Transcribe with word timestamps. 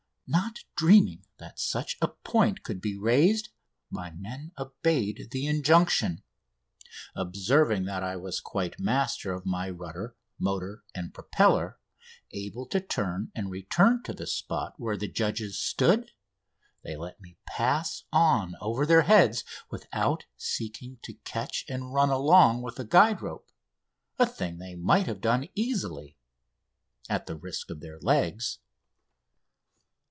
Not 0.27 0.59
dreaming 0.77 1.25
that 1.39 1.59
such 1.59 1.97
a 2.01 2.07
point 2.07 2.63
could 2.63 2.79
be 2.79 2.95
raised, 2.95 3.49
my 3.89 4.11
men 4.11 4.53
obeyed 4.57 5.27
the 5.31 5.45
injunction. 5.45 6.23
Observing 7.13 7.83
that 7.83 8.01
I 8.01 8.15
was 8.15 8.39
quite 8.39 8.79
master 8.79 9.33
of 9.33 9.45
my 9.45 9.69
rudder, 9.69 10.15
motor, 10.39 10.85
and 10.95 11.13
propeller, 11.13 11.79
able 12.31 12.65
to 12.67 12.79
turn 12.79 13.33
and 13.35 13.51
return 13.51 14.03
to 14.03 14.13
the 14.13 14.25
spot 14.25 14.75
where 14.77 14.95
the 14.95 15.09
judges 15.09 15.59
stood, 15.59 16.11
they 16.81 16.95
let 16.95 17.19
me 17.19 17.37
pass 17.45 18.05
on 18.13 18.55
over 18.61 18.85
their 18.85 19.01
heads 19.01 19.43
without 19.69 20.27
seeking 20.37 20.97
to 21.03 21.15
catch 21.25 21.65
and 21.67 21.93
run 21.93 22.09
along 22.09 22.61
with 22.61 22.75
the 22.75 22.85
guide 22.85 23.21
rope, 23.21 23.51
a 24.17 24.25
thing 24.25 24.59
they 24.59 24.75
might 24.75 25.07
have 25.07 25.19
done 25.19 25.49
easily 25.55 26.15
at 27.09 27.25
the 27.25 27.35
risk 27.35 27.69
of 27.69 27.81
their 27.81 27.99
legs. 27.99 28.59